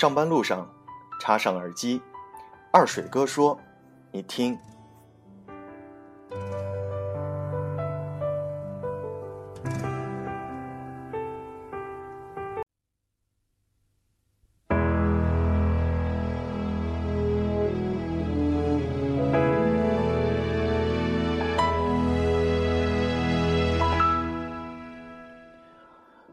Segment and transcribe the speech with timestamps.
[0.00, 0.66] 上班路上，
[1.20, 2.00] 插上耳机，
[2.72, 3.60] 二水哥说
[4.10, 4.58] ：“你听。”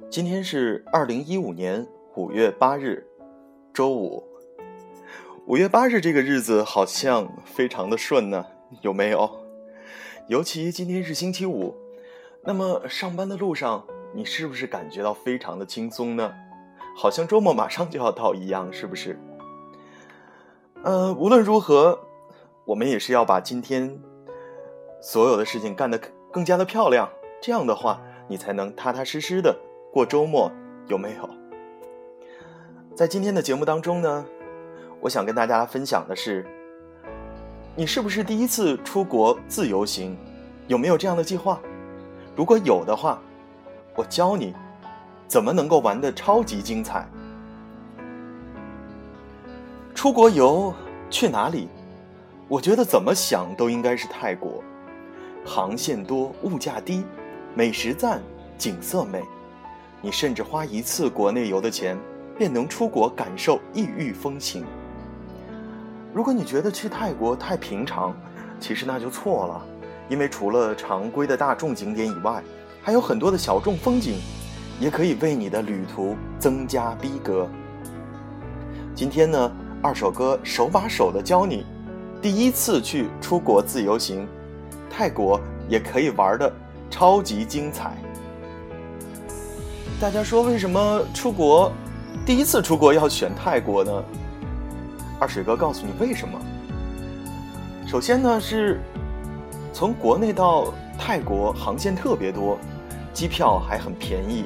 [0.09, 3.05] 今天是二零一五年五月八日，
[3.77, 4.23] 周五。
[5.45, 8.43] 五月八日这个日子好像非常的顺呢，
[8.81, 9.29] 有没有？
[10.27, 11.75] 尤其今天是星期五，
[12.43, 13.85] 那么上班的路上，
[14.15, 16.33] 你是不是感觉到非常的轻松呢？
[16.97, 19.19] 好像周末马上就要到一样，是不是？
[20.81, 21.99] 呃，无论如何，
[22.65, 23.95] 我们也是要把今天
[24.99, 26.01] 所有的事情干得
[26.31, 27.07] 更加的漂亮，
[27.39, 29.55] 这样的话，你才能踏踏实实的。
[29.93, 30.51] 过周末
[30.87, 31.29] 有没有？
[32.97, 34.25] 在今天的节目当中呢，
[34.99, 36.43] 我想跟大家分享的是，
[37.75, 40.17] 你是不是第一次出国自由行？
[40.65, 41.61] 有没有这样的计划？
[42.35, 43.21] 如果有的话，
[43.95, 44.51] 我教你
[45.27, 47.07] 怎么能够玩的超级精彩。
[49.93, 50.73] 出国游
[51.07, 51.69] 去哪里？
[52.47, 54.63] 我觉得怎么想都应该是泰国，
[55.45, 57.03] 航线多，物价低，
[57.53, 58.23] 美食赞，
[58.57, 59.23] 景色美。
[60.01, 61.95] 你甚至花一次国内游的钱，
[62.37, 64.63] 便能出国感受异域风情。
[66.13, 68.15] 如果你觉得去泰国太平常，
[68.59, 69.65] 其实那就错了，
[70.09, 72.43] 因为除了常规的大众景点以外，
[72.81, 74.15] 还有很多的小众风景，
[74.79, 77.47] 也可以为你的旅途增加逼格。
[78.95, 81.65] 今天呢，二手哥手把手的教你，
[82.21, 84.27] 第一次去出国自由行，
[84.89, 86.51] 泰国也可以玩的
[86.89, 87.95] 超级精彩。
[89.99, 91.71] 大家说为什么出国，
[92.27, 94.03] 第一次出国要选泰国呢？
[95.17, 96.37] 二水哥告诉你为什么。
[97.87, 98.81] 首先呢是，
[99.71, 102.59] 从国内到泰国航线特别多，
[103.13, 104.43] 机票还很便宜，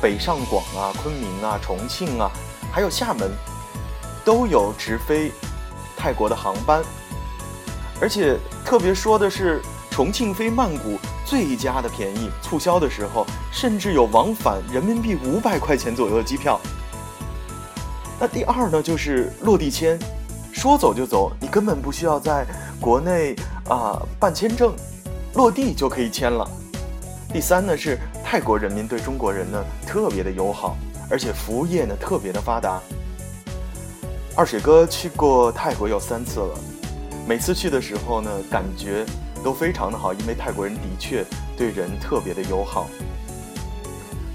[0.00, 2.30] 北上广啊、昆明啊、重庆啊，
[2.70, 3.28] 还有厦门，
[4.24, 5.32] 都有直飞
[5.96, 6.80] 泰国的航班，
[8.00, 9.60] 而且特别说的是。
[9.90, 16.60] 重庆飞曼谷最佳的便宜，促销的时候甚至有往返人民币五百块钱左右的机票。
[18.24, 19.98] 那第二呢，就是落地签，
[20.50, 22.46] 说走就走，你根本不需要在
[22.80, 23.36] 国内
[23.68, 24.74] 啊办签证，
[25.34, 26.50] 落地就可以签了。
[27.30, 30.74] 第三呢，是泰国人民对中国人呢特别的友好，
[31.10, 32.80] 而且服务业呢特别的发达。
[34.34, 36.58] 二水哥去过泰国有三次了，
[37.28, 39.04] 每次去的时候呢，感觉。
[39.44, 41.22] 都非常的好，因为泰国人的确
[41.54, 42.88] 对人特别的友好。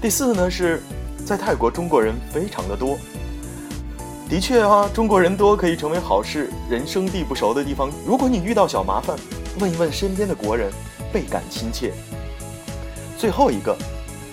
[0.00, 0.80] 第四呢，是
[1.26, 2.96] 在泰国中国人非常的多，
[4.30, 6.48] 的确啊，中国人多可以成为好事。
[6.68, 9.16] 人生地不熟的地方，如果你遇到小麻烦，
[9.58, 10.70] 问一问身边的国人，
[11.12, 11.92] 倍感亲切。
[13.18, 13.76] 最后一个，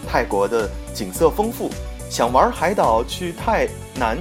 [0.08, 1.72] 泰国的景色丰富，
[2.12, 4.20] 想玩海岛去泰南，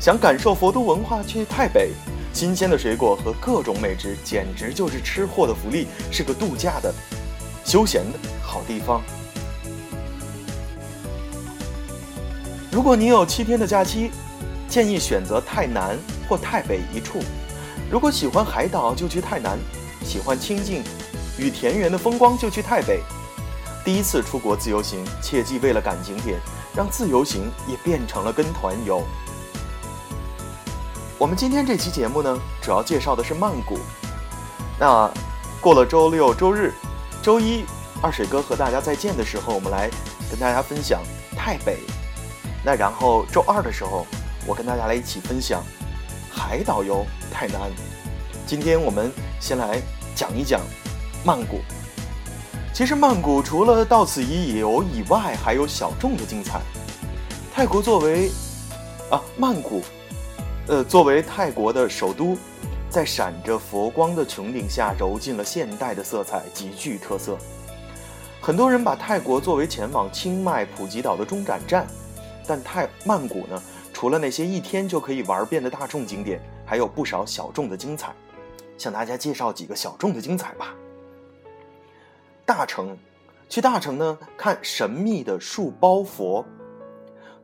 [0.00, 1.90] 想感受佛都文化去泰北。
[2.32, 6.90] 新鲜的水果和各种美食，简直就是吃货的福利，是个度假的、
[7.66, 9.02] 休闲的好地方。
[12.70, 14.10] 如果你有七天的假期，
[14.68, 15.98] 建议选择泰南
[16.28, 17.20] 或泰北一处。
[17.90, 19.56] 如果喜欢海岛，就去泰南；
[20.04, 20.84] 喜欢清静
[21.38, 23.00] 与田园的风光，就去泰北。
[23.84, 26.38] 第一次出国自由行，切记为了赶景点，
[26.76, 29.02] 让自由行也变成了跟团游。
[31.16, 33.78] 我们今天这期节目呢，主要介绍的是曼谷。
[34.78, 35.10] 那
[35.60, 36.74] 过了周六、周日、
[37.22, 37.64] 周一，
[38.02, 39.90] 二水哥和大家再见的时候，我们来
[40.30, 41.02] 跟大家分享
[41.34, 41.78] 泰北。
[42.62, 44.06] 那然后周二的时候，
[44.48, 45.62] 我跟大家来一起分享
[46.30, 47.70] 海岛游泰南。
[48.46, 49.78] 今天我们先来
[50.14, 50.62] 讲一讲
[51.22, 51.60] 曼谷。
[52.72, 56.62] 其实曼谷除了到此一游以外，还有小众的精彩。
[57.52, 58.30] 泰国作为
[59.10, 59.82] 啊曼谷。
[60.66, 62.34] 呃，作为泰国的首都，
[62.88, 67.36] 在闪着佛光的穹顶下，揉进了现代的色彩，极具特色。
[68.40, 71.86] 很多人把泰国作为前往清迈、普吉岛的中转站，
[72.46, 73.62] 但泰曼谷呢，
[73.98, 78.14] 除了那些一天就可以玩遍的大众景点，还有不少小众的精彩。
[78.76, 80.72] 向大家介绍几个小众的精彩吧。
[82.46, 82.96] 大城，
[83.48, 86.46] 去大城呢，看神秘的树包佛，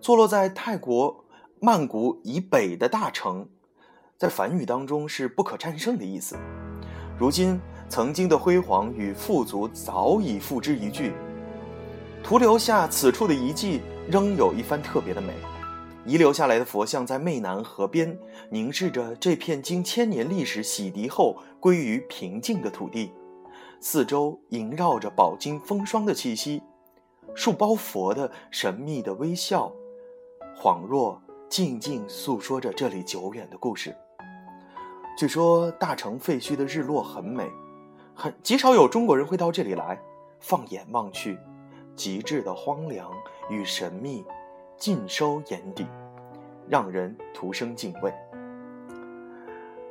[0.00, 1.24] 坐落在泰国。
[1.58, 3.48] 曼谷以北的大城，
[4.16, 6.36] 在梵语当中是不可战胜的意思。
[7.18, 11.12] 如今，曾经的辉煌与富足早已付之一炬，
[12.22, 15.32] 徒留下此处的遗迹，仍有一番特别的美。
[16.06, 18.18] 遗留下来的佛像在湄南河边
[18.50, 23.12] 凝视着这片经千年历史洗涤后归于平静的土地，
[23.80, 26.62] 四周萦绕着饱经风霜的气息，
[27.34, 29.72] 树包佛的神秘的微笑，
[30.54, 33.96] 恍若静静诉说着这里久远的故事。
[35.16, 37.48] 据说大城废墟的日落很美，
[38.14, 39.98] 很极少有中国人会到这里来。
[40.40, 41.38] 放眼望去，
[41.96, 43.10] 极致的荒凉
[43.48, 44.22] 与神秘。
[44.76, 45.86] 尽收眼底，
[46.68, 48.12] 让人徒生敬畏。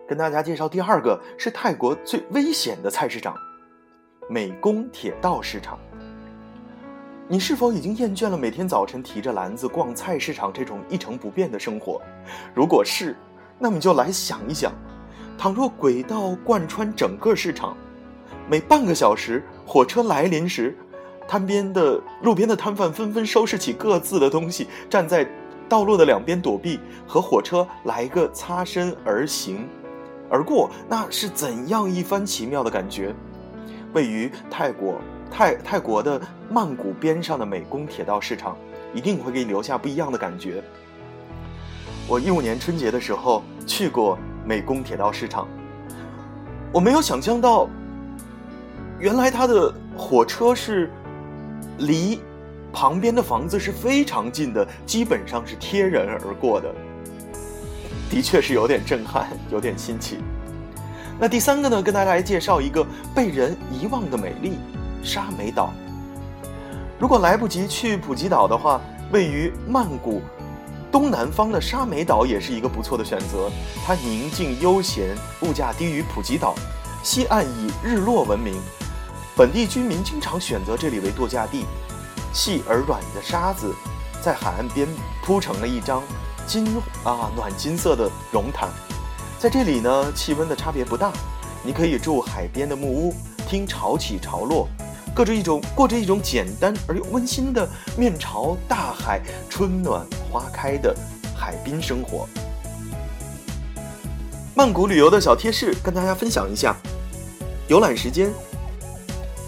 [0.08, 3.36] 跟大家介绍第二个是泰国最危险的菜市场——
[4.30, 5.80] 美宫铁道市场。
[7.28, 12.02] 你是否已经厌倦了每天早晨提着篮子逛菜市场这种一成不变的生活？
[12.54, 13.16] 如果是，
[13.58, 14.74] 那么就来想一想：
[15.38, 17.76] 倘若轨道贯穿整个市场，
[18.48, 20.78] 每半个小时火车来临时，
[21.28, 25.28] 摊边的路边的摊贩纷纷收拾起各自的东西，站在
[25.68, 29.68] 道路的两边躲避，和火车来一个擦身而行
[30.30, 33.16] 而过，那是怎样一番奇妙的感觉？
[33.94, 35.00] 位于泰国
[35.32, 38.58] 泰泰国的曼谷边上的美工铁道市场，
[38.94, 40.64] 一定会给你留下不一样的感觉。
[42.08, 45.48] 我一五年春节的时候去过美工铁道市场，
[46.72, 47.68] 我没有想象到，
[49.00, 50.92] 原来它的火车是。
[51.80, 52.22] 离
[52.72, 56.74] 旁边的房子是非常近的，基本上是贴人而过的，
[58.10, 60.18] 的确是有点震撼，有点新奇。
[61.20, 64.58] 那第三个呢，跟大家来介绍一个被人遗忘的美丽——
[65.04, 65.72] 沙美岛。
[67.00, 68.82] 如果来不及去普吉岛的话，
[69.12, 70.22] 位于曼谷
[70.92, 73.52] 东南方的沙美岛也是一个不错的选择。
[73.86, 76.56] 它宁静悠闲，物价低于普吉岛，
[77.04, 78.56] 西岸以日落闻名。
[79.36, 81.66] 本地居民经常选择这里为度假地，
[82.32, 83.74] 细而软的沙子
[84.22, 84.88] 在海岸边
[85.24, 86.04] 铺成了一张
[86.46, 86.68] 金
[87.04, 88.70] 啊暖金色的绒毯，
[89.40, 91.12] 在这里呢气温的差别不大，
[91.64, 93.16] 你可以住海边的木屋，
[93.48, 94.68] 听潮起潮落，
[95.16, 99.20] 过着一种过着一种简单而又温馨的面朝大海、
[99.50, 100.96] 春暖花开的
[101.36, 102.30] 海滨生活。
[104.54, 106.76] 曼谷旅游的小贴士跟大家分享一下，
[107.68, 108.32] 游览时间。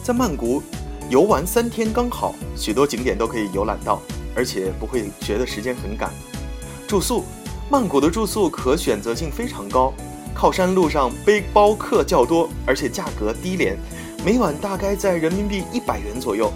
[0.06, 0.62] 在曼谷
[1.10, 4.00] 游玩三天刚好，许多景点都可以游览到，
[4.36, 6.12] 而且不会觉得时间很赶。
[6.88, 7.24] 住宿，
[7.72, 9.92] 曼谷的住宿可选择性非常高，
[10.31, 13.80] 靠山路上背包客较多，而且价格低廉，
[14.24, 16.54] 每晚大概在人民币一百元左右。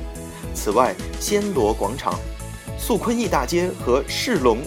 [0.54, 2.19] 此外，暹罗广场、
[2.78, 4.60] 素坤逸大街和世龙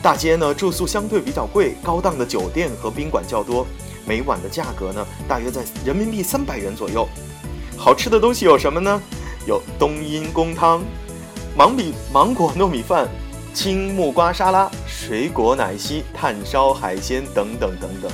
[0.00, 3.66] 大街呢，住宿相对比较贵，高档的酒店和宾馆较多，
[4.06, 7.06] 每晚的价格呢，大约在人民币三百元左右。
[7.76, 9.00] 好吃的东西有什么呢？
[9.46, 10.82] 有冬阴功汤、
[11.56, 13.06] 芒米芒果糯米饭、
[13.54, 18.10] 青木瓜沙拉、水果奶昔、炭烧海鲜等等等等。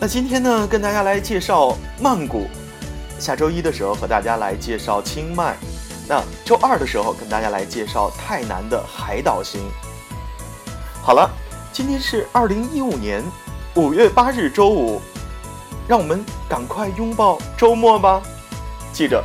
[0.00, 2.48] 那今天呢，跟大家来介绍曼谷。
[3.18, 5.56] 下周一的时候和大家来介绍清迈。
[6.08, 9.60] 那周二的时候跟大家来介绍泰南的海岛行。
[11.00, 11.30] 好了，
[11.72, 13.22] 今天是二零一五年
[13.76, 15.00] 五月八日周五。
[15.90, 18.22] 让我们赶快拥抱周末吧！
[18.92, 19.24] 记着，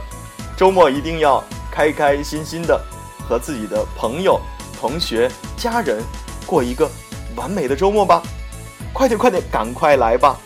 [0.58, 2.84] 周末一定要开开心心的
[3.30, 4.42] 和自己的朋友、
[4.76, 6.02] 同学、家人
[6.44, 6.90] 过一个
[7.36, 8.24] 完美的周末吧！
[8.92, 10.40] 快点，快点，赶快来吧！